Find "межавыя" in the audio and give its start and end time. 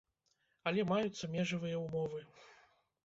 1.35-1.77